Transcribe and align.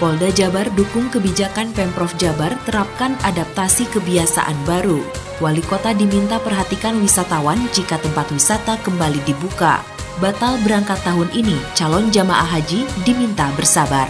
Polda 0.00 0.32
Jabar 0.32 0.64
dukung 0.72 1.12
kebijakan 1.12 1.76
Pemprov 1.76 2.08
Jabar 2.16 2.56
terapkan 2.64 3.20
adaptasi 3.20 3.84
kebiasaan 3.92 4.56
baru. 4.64 5.04
Wali 5.44 5.60
kota 5.60 5.92
diminta 5.92 6.40
perhatikan 6.40 6.96
wisatawan 7.04 7.60
jika 7.76 8.00
tempat 8.00 8.32
wisata 8.32 8.80
kembali 8.80 9.20
dibuka. 9.28 9.84
Batal 10.16 10.56
berangkat 10.64 10.96
tahun 11.04 11.28
ini, 11.36 11.56
calon 11.76 12.08
jamaah 12.08 12.48
haji 12.48 12.88
diminta 13.04 13.52
bersabar. 13.60 14.08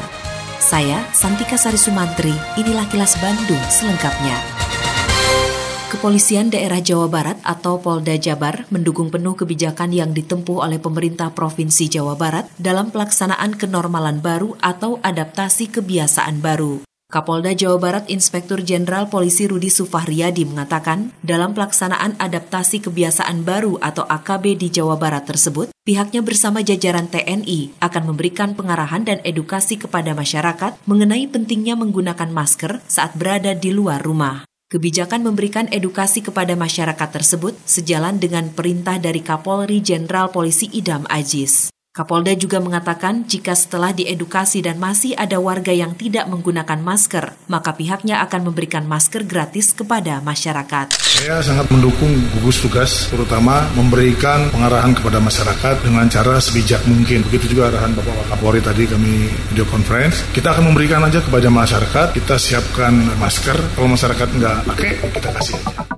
Saya, 0.63 1.03
Santika 1.11 1.59
Sari 1.59 1.79
Sumantri, 1.79 2.39
inilah 2.55 2.87
kilas 2.87 3.19
Bandung 3.19 3.63
selengkapnya. 3.67 4.60
Kepolisian 5.91 6.55
Daerah 6.55 6.79
Jawa 6.79 7.11
Barat 7.11 7.43
atau 7.43 7.83
Polda 7.83 8.15
Jabar 8.15 8.63
mendukung 8.71 9.11
penuh 9.11 9.35
kebijakan 9.35 9.91
yang 9.91 10.15
ditempuh 10.15 10.63
oleh 10.63 10.79
pemerintah 10.79 11.35
Provinsi 11.35 11.91
Jawa 11.91 12.15
Barat 12.15 12.47
dalam 12.63 12.95
pelaksanaan 12.95 13.59
kenormalan 13.59 14.23
baru 14.23 14.55
atau 14.63 15.03
adaptasi 15.03 15.67
kebiasaan 15.75 16.39
baru. 16.39 16.87
Kapolda 17.11 17.51
Jawa 17.59 17.83
Barat 17.83 18.07
Inspektur 18.07 18.63
Jenderal 18.63 19.11
Polisi 19.11 19.51
Rudi 19.51 19.67
Sufahriyadi 19.67 20.47
mengatakan, 20.47 21.11
dalam 21.27 21.59
pelaksanaan 21.59 22.15
adaptasi 22.23 22.87
kebiasaan 22.87 23.43
baru 23.43 23.83
atau 23.83 24.07
AKB 24.07 24.63
di 24.63 24.71
Jawa 24.71 24.95
Barat 24.95 25.27
tersebut, 25.27 25.75
pihaknya 25.83 26.23
bersama 26.23 26.63
jajaran 26.63 27.11
TNI 27.11 27.83
akan 27.83 28.15
memberikan 28.15 28.55
pengarahan 28.55 29.03
dan 29.03 29.19
edukasi 29.27 29.75
kepada 29.75 30.15
masyarakat 30.15 30.79
mengenai 30.87 31.27
pentingnya 31.27 31.75
menggunakan 31.75 32.31
masker 32.31 32.79
saat 32.87 33.19
berada 33.19 33.59
di 33.59 33.75
luar 33.75 33.99
rumah. 34.07 34.50
Kebijakan 34.71 35.27
memberikan 35.27 35.67
edukasi 35.75 36.23
kepada 36.23 36.55
masyarakat 36.55 37.09
tersebut 37.11 37.59
sejalan 37.67 38.23
dengan 38.23 38.55
perintah 38.55 39.03
dari 39.03 39.19
Kapolri 39.19 39.83
Jenderal 39.83 40.31
Polisi 40.31 40.71
Idam 40.71 41.11
Aziz. 41.11 41.75
Kapolda 42.01 42.33
juga 42.33 42.65
mengatakan 42.65 43.29
jika 43.29 43.53
setelah 43.53 43.93
diedukasi 43.93 44.65
dan 44.65 44.81
masih 44.81 45.13
ada 45.21 45.37
warga 45.37 45.69
yang 45.69 45.93
tidak 45.93 46.25
menggunakan 46.33 46.81
masker, 46.81 47.37
maka 47.45 47.77
pihaknya 47.77 48.25
akan 48.25 48.49
memberikan 48.49 48.89
masker 48.89 49.29
gratis 49.29 49.77
kepada 49.77 50.25
masyarakat. 50.25 50.97
Saya 50.97 51.45
sangat 51.45 51.69
mendukung 51.69 52.09
gugus 52.41 52.65
tugas, 52.65 53.13
terutama 53.13 53.69
memberikan 53.77 54.49
pengarahan 54.49 54.97
kepada 54.97 55.21
masyarakat 55.21 55.85
dengan 55.85 56.09
cara 56.09 56.41
sebijak 56.41 56.81
mungkin. 56.89 57.21
Begitu 57.29 57.53
juga 57.53 57.69
arahan 57.69 57.93
Bapak 57.93 58.33
Kapolri 58.33 58.65
tadi 58.65 58.89
kami 58.89 59.29
video 59.53 59.69
conference. 59.69 60.25
Kita 60.33 60.57
akan 60.57 60.73
memberikan 60.73 61.05
aja 61.05 61.21
kepada 61.21 61.53
masyarakat, 61.53 62.17
kita 62.17 62.41
siapkan 62.41 62.97
masker. 63.21 63.61
Kalau 63.77 63.93
masyarakat 63.93 64.29
nggak 64.41 64.57
pakai, 64.73 64.91
kita 65.21 65.29
kasih. 65.37 65.90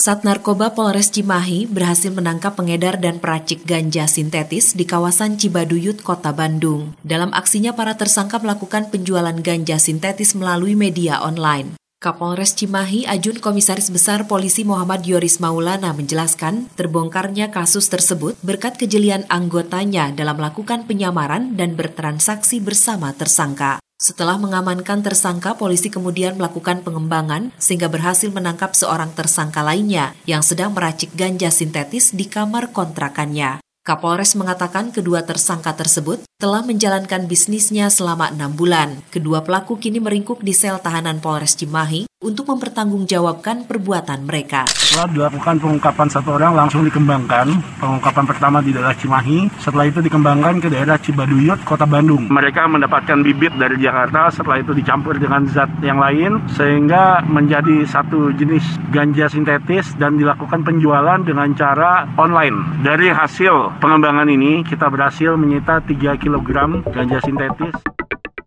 Sat 0.00 0.24
Narkoba 0.24 0.72
Polres 0.72 1.12
Cimahi 1.12 1.68
berhasil 1.68 2.08
menangkap 2.08 2.56
pengedar 2.56 2.96
dan 2.96 3.20
peracik 3.20 3.68
ganja 3.68 4.08
sintetis 4.08 4.72
di 4.72 4.88
kawasan 4.88 5.36
Cibaduyut, 5.36 6.00
Kota 6.00 6.32
Bandung. 6.32 6.96
Dalam 7.04 7.28
aksinya, 7.36 7.76
para 7.76 7.92
tersangka 8.00 8.40
melakukan 8.40 8.88
penjualan 8.88 9.36
ganja 9.44 9.76
sintetis 9.76 10.32
melalui 10.32 10.72
media 10.72 11.20
online. 11.20 11.76
Kapolres 12.00 12.56
Cimahi 12.56 13.04
Ajun 13.04 13.44
Komisaris 13.44 13.92
Besar 13.92 14.24
Polisi 14.24 14.64
Muhammad 14.64 15.04
Yoris 15.04 15.36
Maulana 15.36 15.92
menjelaskan 15.92 16.72
terbongkarnya 16.80 17.52
kasus 17.52 17.92
tersebut 17.92 18.40
berkat 18.40 18.80
kejelian 18.80 19.28
anggotanya 19.28 20.16
dalam 20.16 20.40
melakukan 20.40 20.88
penyamaran 20.88 21.60
dan 21.60 21.76
bertransaksi 21.76 22.56
bersama 22.64 23.12
tersangka. 23.12 23.84
Setelah 24.00 24.40
mengamankan 24.40 25.04
tersangka, 25.04 25.60
polisi 25.60 25.92
kemudian 25.92 26.40
melakukan 26.40 26.80
pengembangan 26.80 27.52
sehingga 27.60 27.92
berhasil 27.92 28.32
menangkap 28.32 28.72
seorang 28.72 29.12
tersangka 29.12 29.60
lainnya 29.60 30.16
yang 30.24 30.40
sedang 30.40 30.72
meracik 30.72 31.12
ganja 31.12 31.52
sintetis 31.52 32.16
di 32.16 32.24
kamar 32.24 32.72
kontrakannya. 32.72 33.59
Kapolres 33.80 34.36
mengatakan 34.36 34.92
kedua 34.92 35.24
tersangka 35.24 35.72
tersebut 35.72 36.20
telah 36.36 36.60
menjalankan 36.60 37.24
bisnisnya 37.24 37.88
selama 37.88 38.28
enam 38.28 38.52
bulan. 38.52 39.00
Kedua 39.08 39.40
pelaku 39.40 39.80
kini 39.80 39.96
meringkuk 39.96 40.44
di 40.44 40.52
sel 40.52 40.76
tahanan 40.84 41.16
Polres 41.24 41.56
Cimahi 41.56 42.04
untuk 42.20 42.52
mempertanggungjawabkan 42.52 43.64
perbuatan 43.64 44.28
mereka. 44.28 44.68
Setelah 44.68 45.08
dilakukan 45.08 45.56
pengungkapan 45.56 46.08
satu 46.12 46.36
orang 46.36 46.52
langsung 46.52 46.84
dikembangkan. 46.84 47.48
Pengungkapan 47.80 48.24
pertama 48.28 48.60
di 48.60 48.76
daerah 48.76 48.92
Cimahi, 48.92 49.48
setelah 49.56 49.88
itu 49.88 50.04
dikembangkan 50.04 50.60
ke 50.60 50.68
daerah 50.68 51.00
Cibaduyut, 51.00 51.64
Kota 51.64 51.88
Bandung. 51.88 52.28
Mereka 52.28 52.68
mendapatkan 52.68 53.24
bibit 53.24 53.56
dari 53.56 53.80
Jakarta, 53.80 54.28
setelah 54.28 54.60
itu 54.60 54.76
dicampur 54.76 55.16
dengan 55.16 55.48
zat 55.48 55.72
yang 55.80 55.96
lain 55.96 56.44
sehingga 56.52 57.24
menjadi 57.24 57.88
satu 57.88 58.36
jenis 58.36 58.76
ganja 58.92 59.32
sintetis 59.32 59.96
dan 59.96 60.20
dilakukan 60.20 60.60
penjualan 60.60 61.24
dengan 61.24 61.56
cara 61.56 62.04
online. 62.20 62.84
Dari 62.84 63.08
hasil 63.08 63.69
pengembangan 63.78 64.26
ini 64.26 64.66
kita 64.66 64.90
berhasil 64.90 65.38
menyita 65.38 65.78
3 65.84 66.18
kg 66.18 66.48
ganja 66.90 67.18
sintetis. 67.22 67.76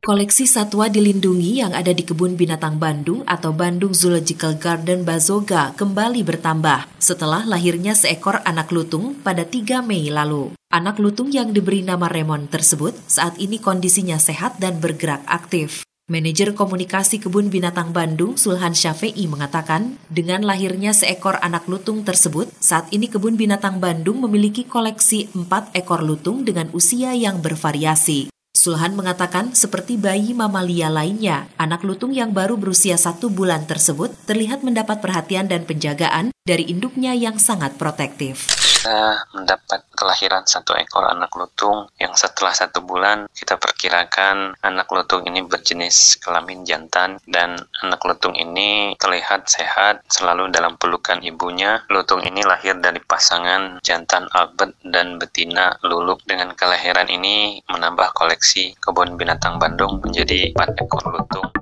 Koleksi 0.03 0.44
satwa 0.44 0.91
dilindungi 0.91 1.63
yang 1.63 1.72
ada 1.72 1.95
di 1.95 2.03
Kebun 2.03 2.35
Binatang 2.35 2.75
Bandung 2.75 3.23
atau 3.23 3.56
Bandung 3.56 3.95
Zoological 3.95 4.59
Garden 4.59 5.07
Bazoga 5.07 5.72
kembali 5.79 6.28
bertambah 6.28 6.91
setelah 7.00 7.47
lahirnya 7.47 7.95
seekor 7.95 8.44
anak 8.44 8.67
lutung 8.75 9.16
pada 9.23 9.47
3 9.47 9.79
Mei 9.79 10.12
lalu. 10.12 10.51
Anak 10.75 11.00
lutung 11.00 11.31
yang 11.31 11.56
diberi 11.56 11.88
nama 11.88 12.12
Remon 12.12 12.51
tersebut 12.51 12.91
saat 13.07 13.39
ini 13.39 13.63
kondisinya 13.63 14.19
sehat 14.19 14.59
dan 14.59 14.83
bergerak 14.83 15.23
aktif. 15.23 15.88
Manajer 16.11 16.51
Komunikasi 16.51 17.15
Kebun 17.15 17.47
Binatang 17.47 17.95
Bandung, 17.95 18.35
Sulhan 18.35 18.75
Syafei 18.75 19.23
mengatakan, 19.23 19.95
dengan 20.11 20.43
lahirnya 20.43 20.91
seekor 20.91 21.39
anak 21.39 21.63
lutung 21.71 22.03
tersebut, 22.03 22.51
saat 22.59 22.91
ini 22.91 23.07
Kebun 23.07 23.39
Binatang 23.39 23.79
Bandung 23.79 24.19
memiliki 24.19 24.67
koleksi 24.67 25.31
empat 25.31 25.71
ekor 25.71 26.03
lutung 26.03 26.43
dengan 26.43 26.67
usia 26.75 27.15
yang 27.15 27.39
bervariasi. 27.39 28.27
Sulhan 28.51 28.99
mengatakan 28.99 29.55
seperti 29.55 29.95
bayi 29.95 30.35
mamalia 30.35 30.91
lainnya, 30.91 31.47
anak 31.55 31.87
lutung 31.87 32.11
yang 32.11 32.35
baru 32.35 32.59
berusia 32.59 32.99
satu 32.99 33.31
bulan 33.31 33.63
tersebut 33.63 34.11
terlihat 34.27 34.59
mendapat 34.59 34.99
perhatian 34.99 35.47
dan 35.47 35.63
penjagaan 35.63 36.35
dari 36.43 36.67
induknya 36.67 37.15
yang 37.15 37.39
sangat 37.39 37.79
protektif 37.79 38.62
kita 38.83 39.16
mendapat 39.31 39.79
kelahiran 39.95 40.44
satu 40.44 40.75
ekor 40.75 41.07
anak 41.07 41.31
lutung 41.39 41.88
yang 42.03 42.11
setelah 42.19 42.51
satu 42.51 42.83
bulan 42.83 43.31
kita 43.31 43.55
perkirakan 43.55 44.59
anak 44.59 44.91
lutung 44.91 45.23
ini 45.23 45.39
berjenis 45.39 46.19
kelamin 46.19 46.67
jantan 46.67 47.16
dan 47.23 47.55
anak 47.79 48.03
lutung 48.03 48.35
ini 48.35 48.91
terlihat 48.99 49.47
sehat 49.47 50.03
selalu 50.11 50.51
dalam 50.51 50.75
pelukan 50.75 51.23
ibunya. 51.23 51.79
Lutung 51.88 52.27
ini 52.27 52.44
lahir 52.44 52.75
dari 52.75 52.99
pasangan 52.99 53.79
jantan 53.79 54.27
Albert 54.35 54.75
dan 54.83 55.15
betina 55.15 55.79
Luluk. 55.88 56.19
Dengan 56.27 56.51
kelahiran 56.51 57.07
ini 57.07 57.63
menambah 57.71 58.11
koleksi 58.11 58.75
kebun 58.83 59.15
binatang 59.15 59.63
Bandung 59.63 60.03
menjadi 60.03 60.51
empat 60.51 60.75
ekor 60.75 61.07
lutung. 61.07 61.52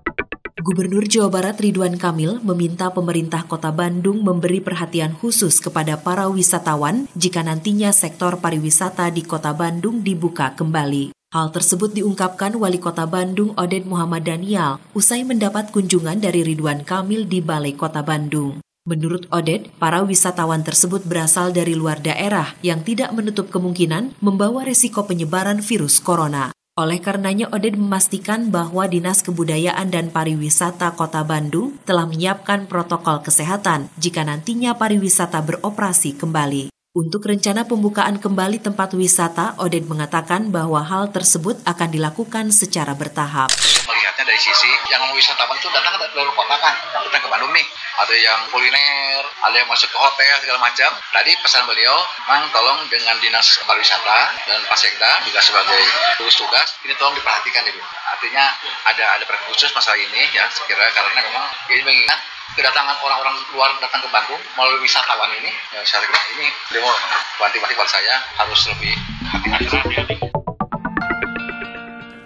Gubernur 0.61 1.09
Jawa 1.09 1.33
Barat 1.33 1.57
Ridwan 1.57 1.97
Kamil 1.97 2.37
meminta 2.45 2.93
pemerintah 2.93 3.49
Kota 3.49 3.73
Bandung 3.73 4.21
memberi 4.21 4.61
perhatian 4.61 5.17
khusus 5.17 5.57
kepada 5.57 5.97
para 5.97 6.29
wisatawan 6.29 7.09
jika 7.17 7.41
nantinya 7.41 7.89
sektor 7.89 8.37
pariwisata 8.37 9.09
di 9.09 9.25
Kota 9.25 9.57
Bandung 9.57 10.05
dibuka 10.05 10.53
kembali. 10.53 11.17
Hal 11.33 11.49
tersebut 11.49 11.97
diungkapkan 11.97 12.53
Wali 12.61 12.77
Kota 12.77 13.09
Bandung 13.09 13.57
Oded 13.57 13.89
Muhammad 13.89 14.21
Daniel 14.21 14.77
usai 14.93 15.25
mendapat 15.25 15.73
kunjungan 15.73 16.21
dari 16.21 16.45
Ridwan 16.45 16.85
Kamil 16.85 17.25
di 17.25 17.41
Balai 17.41 17.73
Kota 17.73 18.05
Bandung. 18.05 18.61
Menurut 18.85 19.25
Oded, 19.33 19.73
para 19.81 20.05
wisatawan 20.05 20.61
tersebut 20.61 21.01
berasal 21.09 21.49
dari 21.49 21.73
luar 21.73 22.05
daerah 22.05 22.53
yang 22.61 22.85
tidak 22.85 23.09
menutup 23.17 23.49
kemungkinan 23.49 24.13
membawa 24.21 24.61
resiko 24.61 25.09
penyebaran 25.09 25.57
virus 25.57 25.97
corona. 25.97 26.53
Oleh 26.81 26.97
karenanya, 26.97 27.45
Oded 27.53 27.77
memastikan 27.77 28.49
bahwa 28.49 28.89
Dinas 28.89 29.21
Kebudayaan 29.21 29.93
dan 29.93 30.09
Pariwisata 30.09 30.97
Kota 30.97 31.21
Bandung 31.21 31.77
telah 31.85 32.09
menyiapkan 32.09 32.65
protokol 32.65 33.21
kesehatan 33.21 33.93
jika 34.01 34.25
nantinya 34.25 34.73
pariwisata 34.73 35.45
beroperasi 35.45 36.17
kembali. 36.17 36.73
Untuk 36.97 37.29
rencana 37.29 37.69
pembukaan 37.69 38.17
kembali 38.17 38.65
tempat 38.65 38.97
wisata, 38.97 39.53
Oded 39.61 39.85
mengatakan 39.85 40.49
bahwa 40.49 40.81
hal 40.81 41.13
tersebut 41.13 41.61
akan 41.69 41.89
dilakukan 41.93 42.49
secara 42.49 42.97
bertahap 42.97 43.53
lihatnya 43.93 44.23
dari 44.23 44.39
sisi 44.39 44.71
yang 44.89 45.03
wisatawan 45.11 45.55
itu 45.59 45.67
datang 45.69 45.99
dari 45.99 46.13
luar 46.15 46.31
kota 46.33 46.55
kan, 46.57 46.75
datang 46.95 47.21
ke 47.23 47.29
Bandung 47.29 47.51
nih. 47.51 47.67
Ada 48.01 48.15
yang 48.17 48.39
kuliner, 48.49 49.23
ada 49.45 49.55
yang 49.55 49.69
masuk 49.69 49.91
ke 49.91 49.97
hotel 49.99 50.33
segala 50.41 50.59
macam. 50.63 50.89
Tadi 51.11 51.31
pesan 51.43 51.63
beliau, 51.67 51.97
Mang 52.25 52.47
tolong 52.55 52.87
dengan 52.87 53.19
dinas 53.19 53.59
pariwisata 53.67 54.19
dan 54.47 54.59
Pasekda 54.65 55.21
juga 55.27 55.39
sebagai 55.43 55.81
tugas 56.17 56.35
tugas 56.39 56.67
ini 56.87 56.93
tolong 56.97 57.13
diperhatikan 57.19 57.67
dulu. 57.67 57.83
Artinya 58.11 58.45
ada 58.87 59.05
ada 59.19 59.23
khusus 59.51 59.69
masalah 59.75 59.99
ini 59.99 60.31
ya 60.31 60.47
sekira 60.49 60.87
karena 60.95 61.21
memang 61.21 61.45
ini 61.69 61.81
mengingat 61.83 62.19
kedatangan 62.55 62.97
orang-orang 63.03 63.35
luar 63.55 63.71
datang 63.79 64.03
ke 64.03 64.09
Bandung 64.11 64.41
melalui 64.59 64.83
wisatawan 64.83 65.31
ini 65.39 65.51
ya 65.71 65.81
saya 65.87 66.03
kira 66.03 66.21
ini 66.39 66.47
beliau 66.71 66.91
wanti-wanti 67.39 67.73
buat 67.75 67.89
saya 67.89 68.19
harus 68.39 68.61
lebih 68.71 68.93
hati-hati. 69.27 70.30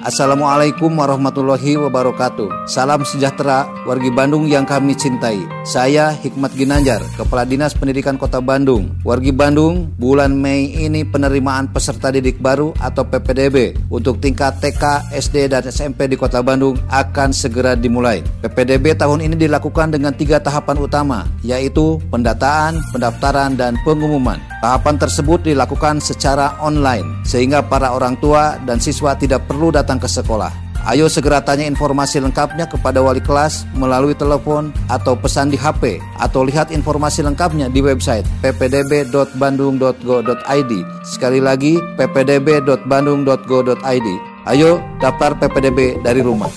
Assalamualaikum 0.06 0.94
warahmatullahi 1.02 1.82
wabarakatuh. 1.82 2.70
Salam 2.70 3.02
sejahtera 3.02 3.66
wargi 3.90 4.14
Bandung 4.14 4.46
yang 4.46 4.62
kami 4.62 4.94
cintai. 4.94 5.42
Saya 5.66 6.14
Hikmat 6.14 6.54
Ginanjar, 6.54 7.02
Kepala 7.18 7.42
Dinas 7.42 7.74
Pendidikan 7.74 8.14
Kota 8.14 8.38
Bandung. 8.38 8.94
Wargi 9.02 9.34
Bandung, 9.34 9.90
bulan 9.98 10.38
Mei 10.38 10.78
ini 10.78 11.02
penerimaan 11.02 11.74
peserta 11.74 12.14
didik 12.14 12.38
baru 12.38 12.70
atau 12.78 13.02
PPDB 13.02 13.74
untuk 13.90 14.22
tingkat 14.22 14.62
TK, 14.62 15.10
SD, 15.10 15.50
dan 15.50 15.66
SMP 15.66 16.06
di 16.06 16.22
Kota 16.22 16.46
Bandung 16.46 16.78
akan 16.94 17.34
segera 17.34 17.74
dimulai. 17.74 18.22
PPDB 18.46 18.94
tahun 18.94 19.26
ini 19.26 19.34
dilakukan 19.34 19.90
dengan 19.90 20.14
tiga 20.14 20.38
tahapan 20.38 20.86
utama, 20.86 21.26
yaitu 21.42 21.98
pendataan, 22.14 22.78
pendaftaran, 22.94 23.58
dan 23.58 23.74
pengumuman. 23.82 24.38
Tahapan 24.66 24.98
tersebut 24.98 25.46
dilakukan 25.46 26.02
secara 26.02 26.58
online, 26.58 27.22
sehingga 27.22 27.62
para 27.62 27.94
orang 27.94 28.18
tua 28.18 28.58
dan 28.66 28.82
siswa 28.82 29.14
tidak 29.14 29.46
perlu 29.46 29.70
datang 29.70 30.02
ke 30.02 30.10
sekolah. 30.10 30.50
Ayo 30.90 31.06
segera 31.06 31.38
tanya 31.38 31.70
informasi 31.70 32.18
lengkapnya 32.18 32.66
kepada 32.66 32.98
wali 32.98 33.22
kelas 33.22 33.70
melalui 33.78 34.18
telepon 34.18 34.74
atau 34.90 35.14
pesan 35.14 35.54
di 35.54 35.58
HP 35.62 36.02
atau 36.18 36.42
lihat 36.42 36.74
informasi 36.74 37.22
lengkapnya 37.22 37.70
di 37.70 37.78
website 37.78 38.26
ppdb.bandung.go.id. 38.42 40.72
Sekali 41.06 41.38
lagi 41.38 41.78
ppdb.bandung.go.id. 42.02 44.08
Ayo 44.50 44.82
daftar 44.98 45.38
PPDB 45.38 46.02
dari 46.02 46.26
rumah. 46.26 46.50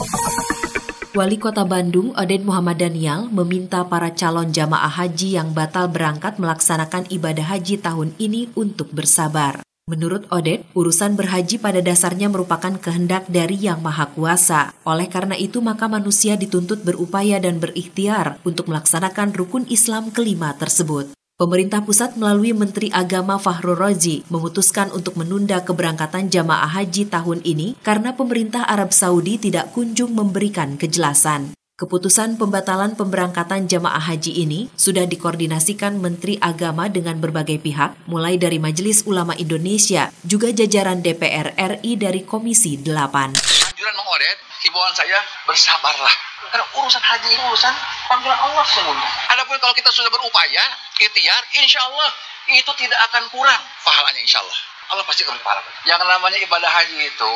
Wali 1.17 1.41
Kota 1.41 1.65
Bandung, 1.65 2.13
Oden 2.13 2.45
Muhammad 2.45 2.85
Daniel, 2.85 3.33
meminta 3.33 3.81
para 3.89 4.13
calon 4.13 4.53
jamaah 4.53 4.93
haji 4.93 5.41
yang 5.41 5.57
batal 5.57 5.89
berangkat 5.89 6.37
melaksanakan 6.37 7.09
ibadah 7.09 7.49
haji 7.49 7.81
tahun 7.81 8.13
ini 8.21 8.53
untuk 8.53 8.93
bersabar. 8.93 9.65
Menurut 9.89 10.29
Odet, 10.29 10.69
urusan 10.77 11.17
berhaji 11.17 11.57
pada 11.57 11.81
dasarnya 11.81 12.29
merupakan 12.29 12.77
kehendak 12.77 13.25
dari 13.25 13.57
Yang 13.57 13.81
Maha 13.81 14.13
Kuasa. 14.13 14.77
Oleh 14.85 15.09
karena 15.09 15.33
itu, 15.33 15.65
maka 15.65 15.89
manusia 15.89 16.37
dituntut 16.37 16.85
berupaya 16.85 17.41
dan 17.41 17.57
berikhtiar 17.57 18.37
untuk 18.45 18.69
melaksanakan 18.69 19.33
rukun 19.33 19.65
Islam 19.73 20.13
kelima 20.13 20.53
tersebut. 20.61 21.18
Pemerintah 21.39 21.87
pusat 21.87 22.19
melalui 22.19 22.51
Menteri 22.51 22.91
Agama 22.91 23.39
Fahrul 23.39 23.79
Rozi 23.79 24.27
memutuskan 24.27 24.91
untuk 24.91 25.15
menunda 25.15 25.63
keberangkatan 25.63 26.35
jamaah 26.35 26.67
haji 26.67 27.07
tahun 27.07 27.47
ini 27.47 27.79
karena 27.79 28.11
pemerintah 28.19 28.67
Arab 28.67 28.91
Saudi 28.91 29.39
tidak 29.39 29.71
kunjung 29.71 30.19
memberikan 30.19 30.75
kejelasan. 30.75 31.55
Keputusan 31.79 32.43
pembatalan 32.43 32.99
pemberangkatan 32.99 33.71
jamaah 33.71 34.03
haji 34.03 34.35
ini 34.35 34.67
sudah 34.75 35.07
dikoordinasikan 35.07 36.03
Menteri 36.03 36.43
Agama 36.43 36.91
dengan 36.91 37.23
berbagai 37.23 37.63
pihak, 37.63 38.11
mulai 38.11 38.35
dari 38.35 38.59
Majelis 38.59 39.07
Ulama 39.07 39.39
Indonesia, 39.39 40.11
juga 40.27 40.51
jajaran 40.51 41.07
DPR 41.07 41.55
RI 41.55 42.03
dari 42.03 42.27
Komisi 42.27 42.83
8. 42.83 43.39
Anjuran 43.39 43.95
mengoret, 43.95 44.39
saya 44.99 45.23
bersabarlah 45.47 46.28
karena 46.49 46.67
urusan 46.81 47.03
haji 47.03 47.29
ini 47.33 47.43
urusan 47.49 47.75
panggilan 48.09 48.39
Allah 48.39 48.65
semuanya. 48.69 49.09
Adapun 49.37 49.57
kalau 49.61 49.75
kita 49.77 49.91
sudah 49.93 50.09
berupaya, 50.09 50.65
ikhtiar, 51.01 51.43
insya 51.61 51.81
Allah 51.85 52.11
itu 52.49 52.73
tidak 52.81 52.99
akan 53.13 53.29
kurang 53.29 53.63
pahalanya 53.85 54.21
insya 54.25 54.41
Allah. 54.41 54.59
Allah 54.89 55.05
pasti 55.05 55.21
akan 55.21 55.37
pahala. 55.45 55.61
Yang 55.85 56.01
namanya 56.09 56.39
ibadah 56.41 56.71
haji 56.73 57.13
itu 57.13 57.35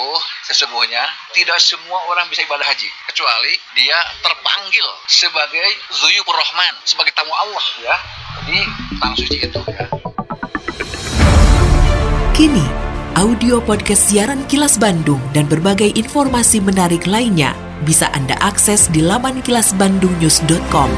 sesungguhnya 0.49 1.05
tidak 1.37 1.61
semua 1.61 2.01
orang 2.09 2.25
bisa 2.33 2.49
ibadah 2.49 2.65
haji 2.65 2.89
kecuali 3.13 3.53
dia 3.77 4.01
terpanggil 4.25 4.89
sebagai 5.05 5.69
zuyubur 5.93 6.33
rahman, 6.33 6.73
sebagai 6.89 7.13
tamu 7.13 7.33
Allah 7.37 7.65
ya 7.85 7.97
di 8.49 8.59
tanah 8.97 9.17
suci 9.21 9.37
itu 9.37 9.61
ya. 9.69 9.85
Kini, 12.33 12.65
audio 13.13 13.61
podcast 13.61 14.09
siaran 14.09 14.41
Kilas 14.49 14.81
Bandung 14.81 15.21
dan 15.37 15.45
berbagai 15.45 15.93
informasi 16.01 16.65
menarik 16.65 17.05
lainnya 17.05 17.53
bisa 17.85 18.09
Anda 18.17 18.33
akses 18.41 18.89
di 18.89 19.05
laman 19.05 19.45
kilasbandungnews.com. 19.45 20.89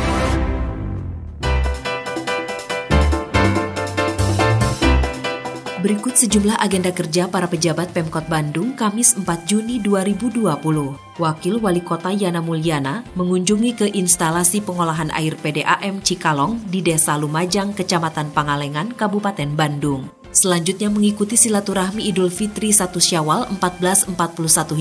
Berikut 5.83 6.15
sejumlah 6.17 6.57
agenda 6.63 6.95
kerja 6.95 7.27
para 7.29 7.51
pejabat 7.51 7.91
Pemkot 7.91 8.31
Bandung 8.31 8.79
Kamis 8.79 9.19
4 9.19 9.27
Juni 9.45 9.83
2020. 9.83 11.19
Wakil 11.19 11.55
Wali 11.61 11.83
Kota 11.83 12.15
Yana 12.15 12.41
Mulyana 12.41 13.05
mengunjungi 13.19 13.71
ke 13.75 13.87
instalasi 13.91 14.63
pengolahan 14.63 15.11
air 15.13 15.35
PDAM 15.37 16.01
Cikalong 16.01 16.63
di 16.71 16.81
Desa 16.81 17.19
Lumajang, 17.21 17.77
Kecamatan 17.77 18.33
Pangalengan, 18.33 18.97
Kabupaten 18.97 19.51
Bandung. 19.53 20.24
Selanjutnya 20.35 20.91
mengikuti 20.91 21.39
silaturahmi 21.39 22.11
Idul 22.11 22.27
Fitri 22.27 22.75
1 22.75 22.91
Syawal 22.99 23.47
1441 23.55 24.19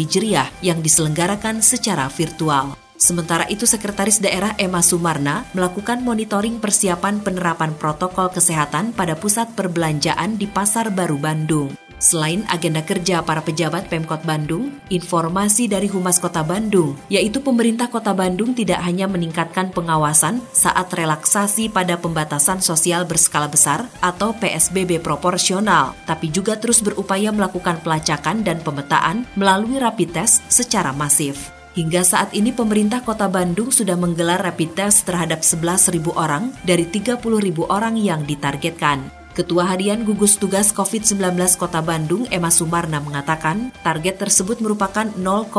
Hijriah 0.01 0.49
yang 0.65 0.81
diselenggarakan 0.81 1.61
secara 1.61 2.09
virtual. 2.09 2.73
Sementara 2.97 3.45
itu, 3.51 3.69
Sekretaris 3.69 4.17
Daerah 4.17 4.57
Emma 4.57 4.81
Sumarna 4.81 5.45
melakukan 5.53 6.01
monitoring 6.01 6.57
persiapan 6.57 7.21
penerapan 7.21 7.77
protokol 7.77 8.33
kesehatan 8.33 8.97
pada 8.97 9.13
pusat 9.13 9.53
perbelanjaan 9.53 10.41
di 10.41 10.49
Pasar 10.49 10.89
Baru 10.89 11.21
Bandung. 11.21 11.69
Selain 12.03 12.43
agenda 12.51 12.83
kerja 12.83 13.23
para 13.23 13.39
pejabat 13.39 13.87
Pemkot 13.87 14.27
Bandung, 14.27 14.75
informasi 14.91 15.71
dari 15.71 15.87
Humas 15.87 16.19
Kota 16.19 16.43
Bandung, 16.43 16.99
yaitu 17.07 17.39
pemerintah 17.39 17.87
Kota 17.87 18.11
Bandung 18.11 18.51
tidak 18.51 18.83
hanya 18.83 19.07
meningkatkan 19.07 19.71
pengawasan 19.71 20.43
saat 20.51 20.91
relaksasi 20.91 21.71
pada 21.71 21.95
pembatasan 21.95 22.59
sosial 22.59 23.07
berskala 23.07 23.47
besar 23.47 23.87
atau 24.03 24.35
PSBB 24.35 24.99
proporsional, 24.99 25.95
tapi 26.03 26.27
juga 26.27 26.59
terus 26.59 26.83
berupaya 26.83 27.31
melakukan 27.31 27.79
pelacakan 27.79 28.43
dan 28.43 28.59
pemetaan 28.59 29.23
melalui 29.39 29.79
rapid 29.79 30.11
test 30.11 30.43
secara 30.51 30.91
masif. 30.91 31.55
Hingga 31.79 32.03
saat 32.03 32.35
ini 32.35 32.51
pemerintah 32.51 32.99
Kota 32.99 33.31
Bandung 33.31 33.71
sudah 33.71 33.95
menggelar 33.95 34.43
rapid 34.43 34.75
test 34.75 35.07
terhadap 35.07 35.39
11.000 35.39 36.03
orang 36.19 36.51
dari 36.67 36.83
30.000 36.83 37.23
orang 37.71 37.95
yang 37.95 38.27
ditargetkan. 38.27 39.22
Ketua 39.33 39.65
Harian 39.65 40.05
Gugus 40.05 40.37
Tugas 40.37 40.69
COVID-19 40.69 41.17
Kota 41.57 41.81
Bandung, 41.81 42.29
Emma 42.29 42.53
Sumarna, 42.53 43.01
mengatakan 43.01 43.73
target 43.81 44.21
tersebut 44.21 44.61
merupakan 44.61 45.09
0,6 45.09 45.49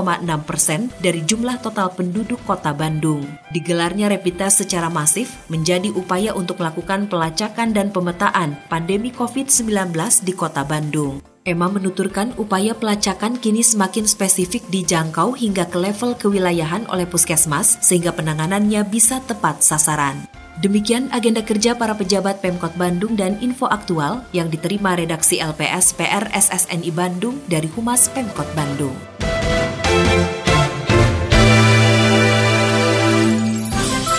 persen 0.47 0.95
dari 1.03 1.27
jumlah 1.27 1.59
total 1.59 1.91
penduduk 1.91 2.39
Kota 2.47 2.71
Bandung. 2.71 3.27
Digelarnya 3.51 4.07
rapid 4.15 4.47
test 4.47 4.63
secara 4.63 4.87
masif 4.87 5.35
menjadi 5.51 5.91
upaya 5.91 6.39
untuk 6.39 6.63
melakukan 6.63 7.11
pelacakan 7.11 7.75
dan 7.75 7.91
pemetaan 7.91 8.55
pandemi 8.71 9.11
COVID-19 9.11 9.91
di 10.23 10.33
Kota 10.39 10.63
Bandung. 10.63 11.19
Emma 11.43 11.67
menuturkan 11.67 12.31
upaya 12.39 12.79
pelacakan 12.79 13.43
kini 13.43 13.67
semakin 13.67 14.07
spesifik 14.07 14.63
dijangkau 14.71 15.35
hingga 15.35 15.67
ke 15.67 15.83
level 15.83 16.15
kewilayahan 16.15 16.87
oleh 16.87 17.11
puskesmas 17.11 17.83
sehingga 17.83 18.15
penanganannya 18.15 18.87
bisa 18.87 19.19
tepat 19.27 19.67
sasaran. 19.67 20.44
Demikian 20.63 21.11
agenda 21.11 21.43
kerja 21.43 21.75
para 21.75 21.99
pejabat 21.99 22.39
Pemkot 22.39 22.79
Bandung 22.79 23.19
dan 23.19 23.35
info 23.43 23.67
aktual 23.67 24.23
yang 24.31 24.47
diterima 24.47 24.95
redaksi 24.95 25.43
LPS 25.43 25.99
PR 25.99 26.31
SSNI 26.31 26.91
Bandung 26.95 27.43
dari 27.51 27.67
Humas 27.75 28.07
Pemkot 28.15 28.47
Bandung. 28.55 28.95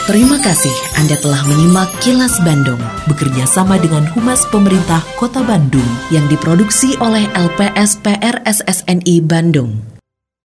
Terima 0.05 0.37
kasih 0.37 0.75
Anda 1.01 1.17
telah 1.17 1.41
menyimak 1.49 1.89
Kilas 1.97 2.37
Bandung 2.45 2.77
bekerja 3.09 3.49
sama 3.49 3.81
dengan 3.81 4.05
Humas 4.13 4.45
Pemerintah 4.53 5.01
Kota 5.17 5.41
Bandung 5.41 5.87
yang 6.13 6.29
diproduksi 6.29 6.93
oleh 7.01 7.25
LPS 7.33 8.05
PR 8.05 8.37
SSNI 8.45 9.25
Bandung. 9.25 9.94